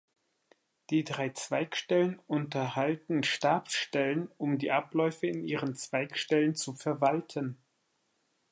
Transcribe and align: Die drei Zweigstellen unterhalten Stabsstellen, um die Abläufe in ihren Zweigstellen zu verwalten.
Die 0.89 1.03
drei 1.03 1.29
Zweigstellen 1.29 2.19
unterhalten 2.25 3.21
Stabsstellen, 3.21 4.31
um 4.39 4.57
die 4.57 4.71
Abläufe 4.71 5.27
in 5.27 5.43
ihren 5.45 5.75
Zweigstellen 5.75 6.55
zu 6.55 6.73
verwalten. 6.73 7.59